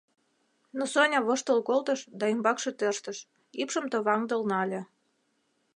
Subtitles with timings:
[0.77, 3.17] Но Соня воштыл колтыш да ӱмбакше тӧрштыш,
[3.61, 4.81] ӱпшым товаҥдыл нале.